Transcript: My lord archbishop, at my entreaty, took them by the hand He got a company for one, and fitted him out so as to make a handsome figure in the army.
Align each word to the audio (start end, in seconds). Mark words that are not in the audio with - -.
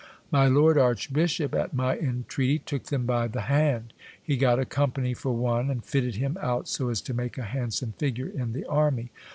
My 0.31 0.47
lord 0.47 0.79
archbishop, 0.79 1.53
at 1.53 1.75
my 1.75 1.95
entreaty, 1.95 2.57
took 2.57 2.85
them 2.85 3.05
by 3.05 3.27
the 3.27 3.41
hand 3.41 3.93
He 4.19 4.35
got 4.35 4.57
a 4.57 4.65
company 4.65 5.13
for 5.13 5.31
one, 5.31 5.69
and 5.69 5.85
fitted 5.85 6.15
him 6.15 6.39
out 6.41 6.67
so 6.67 6.89
as 6.89 7.01
to 7.01 7.13
make 7.13 7.37
a 7.37 7.43
handsome 7.43 7.91
figure 7.99 8.27
in 8.29 8.53
the 8.53 8.65
army. 8.65 9.11